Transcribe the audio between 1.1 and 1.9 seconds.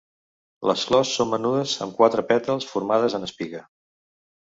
són menudes